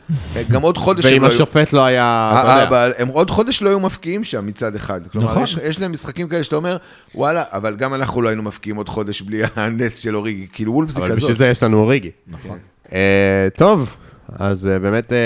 גם 0.50 0.62
עוד 0.62 0.78
חודש 0.78 1.06
ואם 1.06 1.22
לא 1.22 1.28
היו... 1.28 1.36
השופט 1.36 1.74
לא 1.74 1.86
היה, 1.86 2.32
אבל 2.68 2.92
הם 2.98 3.08
עוד 3.08 3.30
חודש 3.30 3.62
לא 3.62 3.70
היו 3.70 3.80
מפקיעים 3.80 4.24
שם 4.24 4.48
מצד 4.48 4.76
אחד. 4.76 5.02
כלומר, 5.12 5.32
נכון. 5.32 5.44
יש, 5.44 5.58
יש 5.64 5.80
להם 5.80 5.92
משחקים 5.92 6.28
כאלה 6.28 6.44
שאתה 6.44 6.56
אומר, 6.56 6.78
וואלה, 7.16 7.44
אבל 7.52 7.76
גם 7.76 7.94
אנחנו 7.94 8.22
לא 8.22 8.30
היינו 8.30 8.44
מפקיעים 8.44 8.76
עוד 8.76 8.90
חודש 8.90 9.22
בלי 9.22 9.42
הנס 9.56 9.98
של 9.98 10.16
אוריגי. 10.16 10.48
כאילו, 10.54 10.74
וולף 10.74 10.90
זה 10.90 11.00
אבל 11.00 11.08
כזאת. 11.08 11.20
בשביל 11.20 11.38
זה 11.38 11.48
יש 11.48 11.64
לנו 11.64 11.78
אוריגי. 11.78 12.12
נכון. 12.28 12.58
אה, 12.94 13.48
טוב, 13.58 13.96
אז 14.40 14.68
אה, 14.68 14.80
באמת 14.80 15.14
אה, 15.14 15.18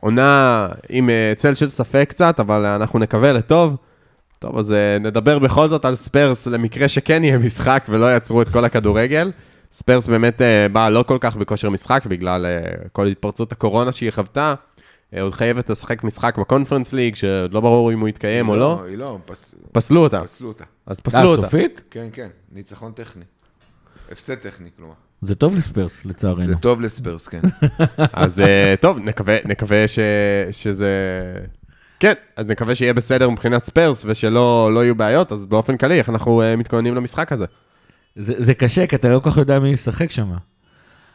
עונה 0.00 0.68
עם 0.88 1.10
אה, 1.10 1.32
צל 1.36 1.54
של 1.54 1.68
ספק 1.68 2.06
קצת, 2.08 2.40
אבל 2.40 2.64
אה, 2.64 2.76
אנחנו 2.76 2.98
נקווה 2.98 3.32
לטוב. 3.32 3.76
טוב, 4.38 4.58
אז 4.58 4.72
אה, 4.72 4.98
נדבר 5.00 5.38
בכל 5.38 5.68
זאת 5.68 5.84
על 5.84 5.94
ספרס 5.94 6.46
למקרה 6.46 6.88
שכן 6.88 7.24
יהיה 7.24 7.38
משחק 7.38 7.86
ולא 7.88 8.06
יעצרו 8.06 8.42
את 8.42 8.50
כל 8.50 8.64
הכדורגל. 8.64 9.30
ספרס 9.72 10.06
באמת 10.06 10.42
אה, 10.42 10.68
באה 10.72 10.90
לא 10.90 11.02
כל 11.02 11.18
כך 11.20 11.36
בכושר 11.36 11.70
משחק 11.70 12.06
בגלל 12.06 12.46
אה, 12.46 12.88
כל 12.92 13.06
התפרצות 13.06 13.52
הקורונה 13.52 13.92
שהיא 13.92 14.10
חוותה. 14.10 14.54
אה, 15.14 15.22
עוד 15.22 15.34
חייבת 15.34 15.70
לשחק 15.70 16.04
משחק 16.04 16.38
בקונפרנס 16.38 16.92
ליג, 16.92 17.14
שעוד 17.14 17.52
לא 17.52 17.60
ברור 17.60 17.92
אם 17.92 18.00
הוא 18.00 18.08
יתקיים 18.08 18.48
או 18.48 18.56
לא. 18.56 18.84
היא 18.84 18.98
לא, 18.98 19.18
פס, 19.26 19.54
פסלו 19.72 20.00
אותה, 20.00 20.22
פסלו 20.22 20.48
אותה. 20.48 20.64
אז 20.86 20.98
אה, 20.98 21.04
פסלו 21.04 21.30
אותה. 21.30 21.42
סופית? 21.42 21.82
כן, 21.90 22.08
כן, 22.12 22.28
ניצחון 22.52 22.92
טכני. 22.92 23.24
הפסד 24.12 24.34
טכני, 24.34 24.68
כלומר. 24.76 24.94
זה 25.22 25.34
טוב 25.34 25.56
לספרס, 25.56 26.04
לצערנו. 26.04 26.44
זה 26.44 26.54
טוב 26.54 26.80
לספרס, 26.80 27.28
כן. 27.28 27.40
אז 28.12 28.40
אה, 28.40 28.74
טוב, 28.80 28.98
נקווה, 28.98 29.36
נקווה 29.44 29.88
ש, 29.88 29.98
שזה 30.50 30.92
כן, 32.00 32.12
אז 32.36 32.46
נקווה 32.50 32.74
שיהיה 32.74 32.94
בסדר 32.94 33.30
מבחינת 33.30 33.64
ספיירס 33.64 34.04
ושלא 34.06 34.70
לא 34.74 34.84
יהיו 34.84 34.94
בעיות, 34.94 35.32
אז 35.32 35.46
באופן 35.46 35.76
כללי, 35.76 35.98
איך 35.98 36.08
אנחנו 36.08 36.42
מתכוננים 36.56 36.94
למשחק 36.94 37.32
הזה? 37.32 37.46
זה, 38.18 38.34
זה 38.38 38.54
קשה, 38.54 38.86
כי 38.86 38.96
אתה 38.96 39.08
לא 39.08 39.18
כל 39.18 39.30
כך 39.30 39.36
יודע 39.36 39.58
מי 39.58 39.68
ישחק 39.68 40.10
שם. 40.10 40.32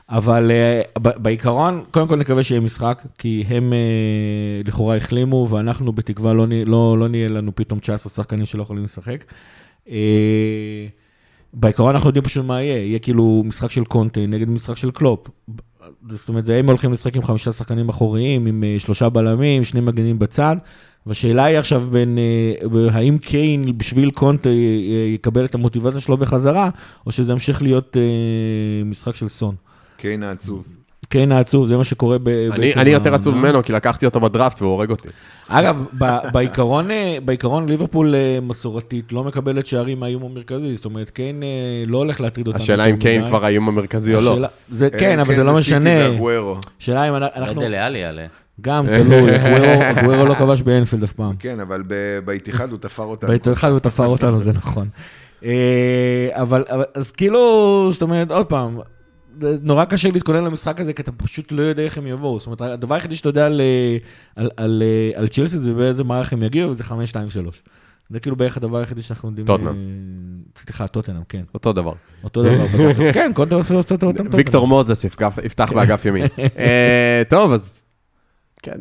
אבל 0.10 0.52
uh, 0.52 1.00
בעיקרון, 1.00 1.84
קודם 1.92 2.08
כל 2.08 2.16
נקווה 2.16 2.44
שיהיה 2.44 2.62
משחק, 2.62 3.04
כי 3.18 3.44
הם 3.48 3.74
uh, 3.74 4.68
לכאורה 4.68 4.98
החלימו, 4.98 5.48
ואנחנו 5.50 5.92
בתקווה 5.94 6.34
לא, 6.34 6.46
לא, 6.66 6.98
לא 7.00 7.08
נהיה 7.08 7.30
לנו 7.30 7.56
פתאום 7.56 7.80
19 7.80 8.10
שחקנים 8.10 8.46
שלא 8.46 8.62
יכולים 8.64 8.84
לשחק. 8.84 9.24
Uh, 9.86 9.90
בעיקרון 11.54 11.96
אנחנו 11.96 12.10
יודעים 12.10 12.24
פשוט 12.24 12.46
מה 12.46 12.62
יהיה, 12.62 12.78
יהיה 12.78 13.00
כאילו 13.00 13.44
משחק 13.46 13.72
של 13.72 13.84
קונטה 13.84 14.20
נגד 14.28 14.50
משחק 14.50 14.78
של 14.78 14.92
קלופ. 14.92 15.28
זאת 16.10 16.30
אומרת, 16.30 16.50
הם 16.50 16.68
הולכים 16.68 16.92
לשחק 16.92 17.16
עם 17.16 17.24
חמישה 17.24 17.52
שחקנים 17.52 17.90
אחוריים, 17.90 18.46
עם 18.46 18.64
שלושה 18.80 19.10
בלמים, 19.10 19.64
שני 19.64 19.82
מגנים 19.82 20.20
בצד. 20.20 20.56
והשאלה 21.06 21.44
היא 21.44 21.58
עכשיו 21.58 21.84
בין, 21.92 22.18
uh, 22.64 22.68
האם 22.92 23.18
קיין 23.18 23.78
בשביל 23.78 24.12
קונטה 24.12 24.50
יקבל 25.14 25.46
את 25.46 25.56
המוטיבציה 25.56 26.02
שלו 26.02 26.18
בחזרה, 26.18 26.70
או 27.06 27.12
שזה 27.12 27.32
ימשיך 27.32 27.62
להיות 27.62 27.98
משחק 28.86 29.16
של 29.16 29.30
סון. 29.30 29.56
קיין 29.98 30.24
העצוב. 30.24 30.64
קיין 31.10 31.32
העצוב, 31.32 31.68
זה 31.68 31.78
מה 31.78 31.84
שקורה 31.84 32.18
ב... 32.18 32.28
אני, 32.28 32.74
אני 32.74 32.90
יותר 32.90 33.14
עצוב 33.14 33.36
ממנו, 33.36 33.64
כי 33.64 33.74
לקחתי 33.74 34.06
אותו 34.06 34.20
בדראפט 34.20 34.62
והוא 34.62 34.74
הורג 34.74 34.90
אותי. 34.90 35.08
אגב, 35.48 35.86
בעיקרון, 36.32 36.90
בעיקרון 37.26 37.70
ליברפול 37.70 38.16
מסורתית 38.42 39.12
לא 39.12 39.24
מקבלת 39.24 39.66
שערים 39.66 40.00
מהאיום 40.00 40.24
המרכזי, 40.24 40.76
זאת 40.76 40.86
אומרת, 40.86 41.10
קיין 41.10 41.44
לא 41.88 41.98
הולך 41.98 42.22
להטריד 42.22 42.48
אותנו. 42.48 42.64
השאלה 42.64 42.86
אם 42.86 42.98
קיין 42.98 43.28
כבר 43.28 43.46
האיום 43.46 43.68
המרכזי 43.68 44.16
או 44.16 44.22
לא. 44.22 44.48
זה, 44.70 44.90
כן, 44.90 45.20
אבל 45.20 45.36
זה 45.36 45.44
לא 45.44 45.54
משנה. 45.58 45.90
השאלה 46.82 47.10
אם 47.10 47.16
אנחנו... 47.16 47.62
דלה 47.62 47.86
עלי 47.86 48.00
יעלה. 48.00 48.26
גם, 48.62 48.88
תלוי, 48.88 49.32
גוורו 50.04 50.26
לא 50.26 50.34
כבש 50.34 50.62
באנפילד 50.62 51.04
אף 51.04 51.12
פעם. 51.14 51.36
כן, 51.40 51.60
אבל 51.60 51.84
באיתיחד 52.26 52.72
הוא 52.72 52.80
תפר 52.80 53.04
אותנו. 53.04 53.30
באיתיחד 53.30 53.70
הוא 53.72 53.80
תפר 53.80 54.06
אותנו, 54.16 54.44
זה 54.44 54.54
נכון. 54.54 54.88
אבל, 56.32 56.64
אז 56.96 57.12
כאילו, 57.12 57.90
זאת 57.94 58.02
אומרת, 58.02 58.32
עוד 58.32 58.46
פעם, 58.46 58.80
נורא 59.62 59.86
קשה 59.86 60.12
להתכונן 60.12 60.44
למשחק 60.44 60.82
הזה, 60.82 60.94
כי 60.94 61.02
אתה 61.02 61.12
פשוט 61.12 61.52
לא 61.52 61.62
יודע 61.62 61.84
איך 61.84 61.98
הם 61.98 62.08
יבואו. 62.08 62.40
זאת 62.40 62.46
אומרת, 62.46 62.62
הדבר 62.62 62.96
היחידי 62.96 63.16
שאתה 63.16 63.30
יודע 63.30 63.46
על, 63.46 63.62
על, 64.36 64.50
על, 64.58 64.84
על 65.16 65.28
צ'ילסי 65.28 65.58
זה 65.58 65.74
באיזה 65.74 66.04
מערך 66.04 66.34
הם 66.34 66.44
יגיעו, 66.44 66.72
וזה 66.72 66.84
5-2-3. 66.84 66.94
זה 68.10 68.20
כאילו 68.20 68.36
בערך 68.36 68.58
הדבר 68.58 68.78
היחידי 68.78 69.02
שאנחנו 69.02 69.30
יודעים. 69.30 69.48
טוטנאם. 69.48 69.76
סליחה, 70.58 70.88
טוטנאם, 70.88 71.22
כן. 71.30 71.44
אותו 71.54 71.74
דבר. 71.74 71.94
אותו 72.24 72.44
דבר, 72.44 72.66
אז 72.90 73.04
כן, 73.14 73.32
קודם 73.36 73.60
אפילו 73.60 73.84
קצת 73.84 73.92
יותר 73.92 74.12
טוב. 74.12 74.36
ויקטור 74.36 74.68
מוזס 74.68 75.04
יפתח 75.44 75.72
באגף 75.76 76.06
ימין. 76.06 76.28
טוב, 77.30 77.52
אז 77.52 77.84
כן, 78.64 78.80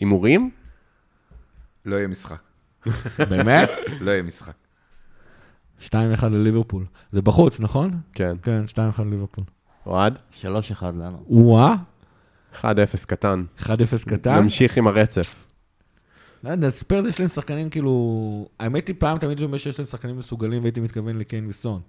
הימורים? 0.00 0.50
לא 1.84 1.96
יהיה 1.96 2.08
משחק. 2.08 2.40
באמת? 3.30 3.70
לא 4.00 4.10
יהיה 4.10 4.22
משחק. 4.22 4.54
2-1 5.80 5.88
לליברפול. 6.30 6.84
זה 7.10 7.22
בחוץ, 7.22 7.60
נכון? 7.60 7.90
כן. 8.12 8.36
כן, 8.42 8.64
2-1 8.98 9.02
לליברפול. 9.02 9.44
אוהד? 9.86 10.18
3-1 10.42 10.44
לנו. 10.82 11.24
וואה. 11.28 11.74
1-0 12.60 12.66
קטן. 13.06 13.44
1-0 13.58 13.68
קטן? 14.06 14.42
נמשיך 14.42 14.76
עם 14.78 14.86
הרצף. 14.86 15.46
לא 16.44 16.50
יודע, 16.50 16.70
ספיירס 16.70 17.06
יש 17.06 17.20
להם 17.20 17.28
שחקנים 17.28 17.70
כאילו... 17.70 18.48
האמת 18.60 18.88
היא 18.88 18.96
פעם 18.98 19.18
תמיד 19.18 19.42
אומר 19.42 19.58
שיש 19.58 19.78
להם 19.78 19.86
שחקנים 19.86 20.18
מסוגלים 20.18 20.62
והייתי 20.62 20.80
מתכוון 20.80 21.18
לקיין 21.18 21.46
וסון. 21.46 21.80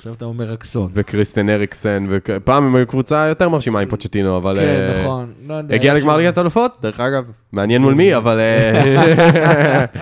עכשיו 0.00 0.12
אתה 0.14 0.24
אומר 0.24 0.52
רק 0.52 0.64
סון. 0.64 0.90
וקריסטן 0.94 1.48
אריקסן, 1.50 2.06
ופעם 2.10 2.64
הם 2.64 2.76
היו 2.76 2.86
קבוצה 2.86 3.26
יותר 3.28 3.48
מרשימה 3.48 3.80
עם 3.80 3.88
פוצ'טינו, 3.88 4.36
אבל... 4.36 4.56
כן, 4.56 5.00
נכון. 5.02 5.32
לא 5.46 5.54
יודע. 5.54 5.74
הגיע 5.74 5.94
לגמר 5.94 6.16
ליגת 6.16 6.38
אלופות, 6.38 6.76
דרך 6.82 7.00
אגב. 7.00 7.24
מעניין 7.52 7.82
מול 7.82 7.94
מי, 7.94 8.16
אבל... 8.16 8.40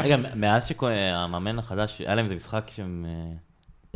רגע, 0.03 0.17
מאז 0.35 0.67
שהמאמן 0.67 1.59
החדש, 1.59 2.01
היה 2.01 2.15
להם 2.15 2.25
איזה 2.25 2.35
משחק 2.35 2.71
שהם... 2.75 3.07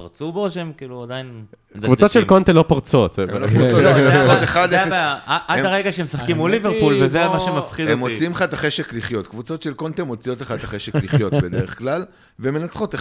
פרצו 0.03 0.33
בו, 0.33 0.51
שהם 0.51 0.73
כאילו 0.77 1.03
עדיין... 1.03 1.45
קבוצות 1.83 2.13
של 2.13 2.25
קונטה 2.25 2.53
לא 2.53 2.65
פורצות. 2.69 3.19
הם 3.19 3.29
לא 3.29 3.47
פורצות, 3.47 3.85
הם 3.85 3.97
מנצחות 3.97 4.39
1-0. 4.57 4.93
עד 5.27 5.65
הרגע 5.65 5.93
שהם 5.93 6.05
משחקים 6.05 6.37
מול 6.37 6.51
ליברפול, 6.51 7.03
וזה 7.03 7.29
מה 7.29 7.41
שמפחיד 7.41 7.85
אותי. 7.85 7.93
הם 7.93 7.99
מוציאים 7.99 8.33
לך 8.33 8.43
את 8.43 8.53
החשק 8.53 8.93
לחיות. 8.93 9.27
קבוצות 9.27 9.63
של 9.63 9.75
קונטה 9.75 10.05
מוציאות 10.05 10.41
לך 10.41 10.53
את 10.53 10.65
החשק 10.65 10.95
לחיות 10.95 11.33
בדרך 11.43 11.79
כלל, 11.79 12.05
ומנצחות 12.41 12.95
1-0, 12.95 12.99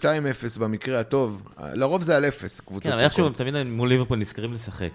2-0 0.00 0.04
במקרה 0.60 1.00
הטוב. 1.00 1.42
לרוב 1.72 2.02
זה 2.02 2.16
על 2.16 2.24
0, 2.24 2.60
קבוצות 2.60 2.60
של 2.60 2.70
קונטה. 2.72 2.88
כן, 2.88 2.92
אבל 2.92 3.04
איכשהו 3.04 3.26
הם 3.26 3.32
תמיד 3.32 3.62
מול 3.62 3.88
ליברפול 3.88 4.18
נזכרים 4.18 4.54
לשחק. 4.54 4.90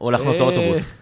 או 0.00 0.10
לחנות 0.10 0.36
האוטובוס. 0.36 0.94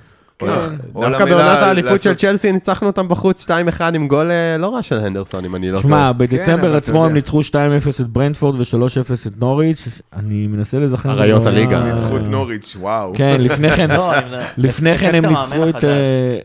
כן. 0.46 1.00
דווקא 1.00 1.24
בעונת 1.24 1.58
האליפות 1.58 2.02
של 2.02 2.14
צ'לסי 2.14 2.52
ניצחנו 2.52 2.86
אותם 2.86 3.08
בחוץ 3.08 3.46
2-1 3.78 3.82
עם 3.94 4.08
גול 4.08 4.30
לא 4.58 4.74
רע 4.74 4.82
של 4.82 4.98
הנדרסון, 4.98 5.44
אם 5.44 5.56
אני 5.56 5.70
לא 5.70 5.76
טועה. 5.76 5.82
שמע, 5.82 6.12
בדצמבר 6.12 6.70
כן, 6.70 6.76
עצמו 6.76 7.06
הם 7.06 7.14
ניצחו 7.14 7.40
2-0 7.40 7.54
את 8.00 8.06
ברנדפורד 8.06 8.60
ו-3-0 8.60 9.26
את 9.26 9.32
נוריץ', 9.40 9.88
אני 10.12 10.46
מנסה 10.46 10.78
לזכר. 10.78 11.10
אריות 11.10 11.46
הליגה. 11.46 11.82
ניצחו 11.82 12.16
את 12.16 12.28
נוריץ', 12.28 12.76
וואו. 12.80 13.12
כן, 13.16 13.36
לפני 13.40 13.70
כן, 13.70 13.90
לא, 13.90 14.12
לפני 14.56 14.98
כן 14.98 15.14
הם 15.14 15.26
ניצחו 15.26 15.68
את... 15.68 15.84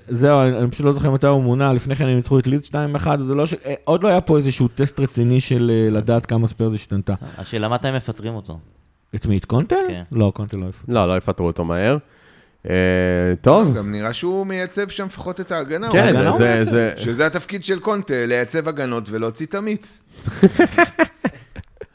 זהו, 0.09 0.41
אני 0.41 0.71
פשוט 0.71 0.85
לא 0.85 0.91
זוכר 0.91 1.11
מתי 1.11 1.27
הוא 1.27 1.43
מונה, 1.43 1.73
לפני 1.73 1.95
כן 1.95 2.07
הם 2.07 2.15
ניצחו 2.15 2.39
את 2.39 2.47
לידס 2.47 2.69
2-1, 2.69 2.73
לא 3.19 3.43
אה, 3.65 3.73
עוד 3.83 4.03
לא 4.03 4.07
היה 4.07 4.21
פה 4.21 4.37
איזשהו 4.37 4.67
טסט 4.67 4.99
רציני 4.99 5.39
של 5.39 5.71
אה, 5.73 5.89
לדעת 5.91 6.25
כמה 6.25 6.47
ספיירס 6.47 6.73
השתנתה. 6.73 7.13
השאלה 7.37 7.69
מתי 7.69 7.91
מפטרים 7.91 8.35
אותו. 8.35 8.59
את 9.15 9.25
מי? 9.25 9.37
את 9.37 9.45
קונטה? 9.45 9.75
כן. 9.87 10.03
לא, 10.11 10.31
קונטה 10.35 10.57
לא 10.57 10.65
יפטרו. 10.65 10.93
לא, 10.93 11.07
לא 11.07 11.17
יפטרו 11.17 11.47
אותו 11.47 11.65
מהר. 11.65 11.97
טוב. 13.41 13.77
גם 13.77 13.91
נראה 13.91 14.13
שהוא 14.13 14.47
מייצב 14.47 14.89
שם 14.89 15.05
לפחות 15.05 15.41
את 15.41 15.51
ההגנה. 15.51 15.91
כן, 15.91 16.63
זה... 16.63 16.93
שזה 16.97 17.25
התפקיד 17.25 17.65
של 17.65 17.79
קונטה, 17.79 18.25
לייצב 18.25 18.67
הגנות 18.67 19.09
ולהוציא 19.09 19.45
את 19.45 19.55
המיץ. 19.55 20.01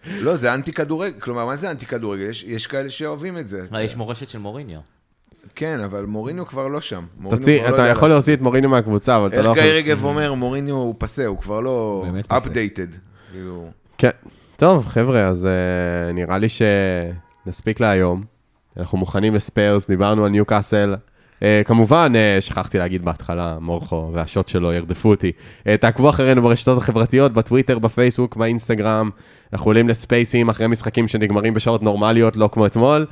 לא, 0.06 0.36
זה 0.36 0.54
אנטי 0.54 0.72
כדורגל, 0.72 1.20
כלומר, 1.20 1.46
מה 1.46 1.56
זה 1.56 1.70
אנטי 1.70 1.86
כדורגל? 1.86 2.22
יש, 2.22 2.44
יש 2.44 2.66
כאלה 2.66 2.90
שאוהבים 2.90 3.38
את 3.38 3.48
זה. 3.48 3.62
יש 3.80 3.96
מורשת 3.96 4.28
של 4.28 4.38
מוריניו. 4.38 4.80
כן, 5.54 5.80
אבל 5.80 6.04
מוריניו 6.04 6.46
כבר 6.46 6.68
לא 6.68 6.80
שם. 6.80 7.04
תוציא, 7.30 7.68
אתה 7.68 7.82
לא 7.82 7.88
יכול 7.88 8.08
להוציא 8.08 8.34
את 8.34 8.40
מוריניו 8.40 8.70
מהקבוצה, 8.70 9.16
אבל 9.16 9.26
אתה 9.26 9.36
לא 9.36 9.42
יכול... 9.42 9.58
איך 9.58 9.66
גיא 9.66 9.72
רגב 9.72 10.04
אומר, 10.04 10.34
מוריניו 10.34 10.74
הוא 10.74 10.94
פסה, 10.98 11.26
הוא 11.26 11.38
כבר 11.38 11.60
לא 11.60 12.04
updated. 12.30 12.96
כאילו. 13.32 13.70
כן. 13.98 14.10
טוב, 14.56 14.86
חבר'ה, 14.86 15.28
אז 15.28 15.48
uh, 15.48 16.12
נראה 16.12 16.38
לי 16.38 16.46
שנספיק 16.48 17.80
להיום. 17.80 18.31
אנחנו 18.76 18.98
מוכנים 18.98 19.34
לספיירס, 19.34 19.88
דיברנו 19.90 20.24
על 20.24 20.30
ניו 20.30 20.44
קאסל. 20.44 20.94
Uh, 21.40 21.44
כמובן, 21.64 22.12
uh, 22.14 22.40
שכחתי 22.40 22.78
להגיד 22.78 23.04
בהתחלה, 23.04 23.56
מורכו 23.60 24.10
והשוט 24.12 24.48
שלו 24.48 24.72
ירדפו 24.72 25.10
אותי. 25.10 25.32
Uh, 25.60 25.64
תעקבו 25.80 26.10
אחרינו 26.10 26.42
ברשתות 26.42 26.78
החברתיות, 26.78 27.32
בטוויטר, 27.32 27.78
בפייסבוק, 27.78 28.36
באינסטגרם. 28.36 29.10
אנחנו 29.52 29.66
עולים 29.66 29.88
לספייסים 29.88 30.48
אחרי 30.48 30.66
משחקים 30.66 31.08
שנגמרים 31.08 31.54
בשעות 31.54 31.82
נורמליות, 31.82 32.36
לא 32.36 32.48
כמו 32.52 32.66
אתמול. 32.66 33.06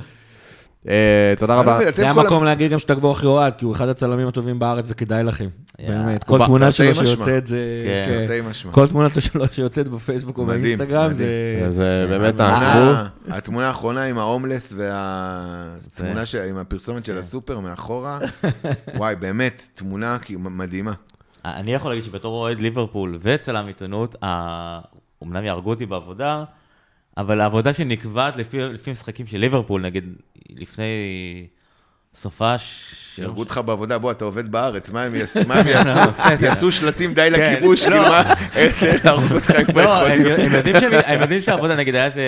אה, 0.89 1.33
תודה 1.37 1.55
רבה. 1.55 1.91
זה 1.91 2.09
המקום 2.09 2.43
להגיד 2.43 2.71
גם 2.71 2.79
שתגבור 2.79 3.11
אחרי 3.11 3.29
אוהד, 3.29 3.55
כי 3.55 3.65
הוא 3.65 3.73
אחד 3.73 3.87
הצלמים 3.87 4.27
הטובים 4.27 4.59
בארץ 4.59 4.85
וכדאי 4.89 5.23
לכם. 5.23 5.47
באמת, 5.87 6.23
כל 6.23 6.45
תמונה 6.45 6.71
שלו 6.71 6.95
שיוצאת 6.95 7.47
זה... 7.47 7.85
כן, 8.27 8.45
משמע. 8.49 8.71
כל 8.71 8.87
תמונה 8.87 9.07
שלו 9.19 9.47
שיוצאת 9.51 9.87
בפייסבוק 9.87 10.37
או 10.37 10.45
באינסטגרם 10.45 11.13
זה... 11.13 11.67
זה 11.69 12.05
באמת 12.09 12.37
תעקבו. 12.37 12.91
התמונה 13.29 13.67
האחרונה 13.67 14.03
עם 14.03 14.17
ההומלס 14.17 14.73
והתמונה 14.77 16.23
עם 16.49 16.57
הפרסומת 16.57 17.05
של 17.05 17.17
הסופר 17.17 17.59
מאחורה, 17.59 18.19
וואי, 18.97 19.15
באמת, 19.15 19.67
תמונה 19.73 20.17
מדהימה. 20.39 20.93
אני 21.45 21.73
יכול 21.73 21.91
להגיד 21.91 22.03
שבתור 22.03 22.33
אוהד 22.33 22.59
ליברפול 22.59 23.17
וצלם 23.21 23.67
עיתונות, 23.67 24.15
אומנם 25.21 25.45
יהרגו 25.45 25.69
אותי 25.69 25.85
בעבודה, 25.85 26.43
אבל 27.17 27.41
העבודה 27.41 27.73
שנקבעת 27.73 28.37
לפי, 28.37 28.59
לפי 28.59 28.91
משחקים 28.91 29.27
של 29.27 29.37
ליברפול, 29.37 29.81
נגיד 29.81 30.13
לפני 30.49 30.83
סופש... 32.15 32.95
יהרגו 33.17 33.39
אותך 33.39 33.61
בעבודה, 33.65 33.97
בוא, 33.97 34.11
אתה 34.11 34.25
עובד 34.25 34.51
בארץ, 34.51 34.89
מה 34.89 35.03
הם 35.03 35.15
יעשו? 35.15 35.39
מה 35.47 35.55
הם 35.55 35.67
יעשו? 35.73 35.99
יעשו 36.39 36.71
שלטים 36.71 37.13
די 37.13 37.29
כן. 37.35 37.53
לכיבוש, 37.53 37.83
כאילו 37.83 38.01
מה? 38.01 38.33
איך 38.55 38.83
להרוג 39.05 39.31
אותך 39.31 39.51
עם 39.51 39.77
לא, 39.77 40.07
הם 41.05 41.21
יודעים 41.21 41.41
שהעבודה, 41.41 41.75
נגיד, 41.75 41.95
היה 41.95 42.05
איזה, 42.05 42.21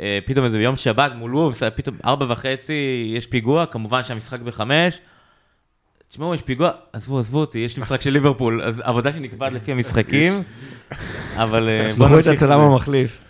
אה, 0.00 0.18
פתאום 0.26 0.44
איזה 0.44 0.62
יום 0.62 0.76
שבת 0.76 1.12
מול 1.14 1.34
וובס, 1.34 1.62
פתאום 1.62 1.96
ארבע 2.04 2.26
וחצי, 2.28 3.12
יש 3.16 3.26
פיגוע, 3.26 3.66
כמובן 3.66 4.02
שהמשחק 4.02 4.40
בחמש. 4.40 5.00
תשמעו, 6.10 6.34
יש 6.34 6.42
פיגוע, 6.42 6.70
עזבו, 6.92 7.18
עזבו 7.18 7.38
אותי, 7.38 7.58
יש 7.58 7.76
לי 7.76 7.82
משחק 7.82 8.00
של 8.00 8.10
ליברפול, 8.10 8.62
אז 8.62 8.82
עבודה 8.84 9.12
שנקבעת 9.12 9.52
לפי 9.52 9.72
המשחקים, 9.72 10.42
אבל 11.36 11.68
אה, 11.68 11.90
בוא 11.96 12.08
נמשיך. 12.08 12.24
שלחו 12.24 12.30
את 12.30 12.36
הצלם 12.36 12.60
המחליף. 12.60 13.25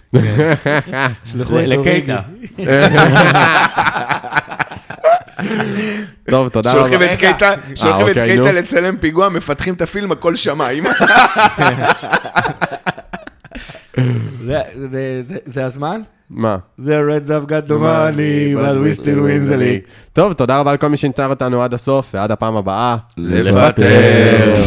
שלחו 1.33 1.61
את 1.61 1.65
לקייטה. 1.67 2.19
טוב, 6.31 6.49
תודה 6.49 6.73
רבה. 6.73 6.81
שולחים 6.81 7.03
את 7.03 7.19
קייטה, 7.19 7.53
שולחים 7.75 8.07
את 8.07 8.17
אוקיי, 8.17 8.37
קייטה 8.37 8.53
לצלם 8.53 8.97
פיגוע, 8.97 9.29
מפתחים 9.29 9.75
את 9.75 9.83
הפילם, 9.83 10.13
הכל 10.13 10.37
שמיים. 10.37 10.85
זה 15.45 15.65
הזמן? 15.65 16.01
מה? 16.31 16.57
The 16.81 16.89
Reds 16.89 17.29
have 17.29 17.47
got 17.49 17.69
the 17.69 17.79
money, 17.79 18.55
but 18.55 18.77
we 18.83 18.93
still 19.01 19.21
win 19.21 19.47
the 19.51 19.57
league. 19.57 19.91
טוב, 20.13 20.33
תודה 20.33 20.59
רבה 20.59 20.73
לכל 20.73 20.89
מי 20.89 20.97
שנשאר 20.97 21.31
אותנו 21.31 21.63
עד 21.63 21.75
הסוף, 21.75 22.07
ועד 22.15 22.31
הפעם 22.31 22.57
הבאה. 22.57 22.97
לוותר. 23.17 24.63